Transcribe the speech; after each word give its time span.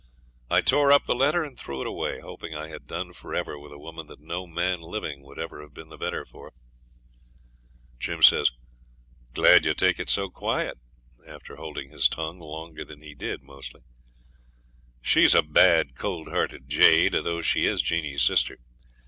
I 0.49 0.61
tore 0.61 0.91
up 0.91 1.05
the 1.05 1.13
letter 1.13 1.43
and 1.43 1.55
threw 1.55 1.79
it 1.81 1.85
away, 1.85 2.21
hoping 2.21 2.55
I 2.55 2.69
had 2.69 2.87
done 2.87 3.13
for 3.13 3.35
ever 3.35 3.59
with 3.59 3.71
a 3.71 3.77
woman 3.77 4.07
that 4.07 4.19
no 4.19 4.47
man 4.47 4.81
living 4.81 5.21
would 5.21 5.37
ever 5.37 5.61
have 5.61 5.75
been 5.75 5.89
the 5.89 5.97
better 5.99 6.25
for. 6.25 6.53
'Glad 8.01 9.65
you 9.65 9.75
take 9.75 9.99
it 9.99 10.09
so 10.09 10.31
quiet,' 10.31 10.79
Jim 10.79 11.25
says, 11.27 11.29
after 11.35 11.55
holding 11.57 11.91
his 11.91 12.09
tongue 12.09 12.39
longer 12.39 12.83
than 12.83 13.03
he 13.03 13.13
did 13.13 13.43
mostly. 13.43 13.81
'She's 15.03 15.35
a 15.35 15.43
bad, 15.43 15.93
cold 15.95 16.29
hearted 16.29 16.67
jade, 16.67 17.11
though 17.13 17.43
she 17.43 17.67
is 17.67 17.83
Jeanie's 17.83 18.23
sister. 18.23 18.57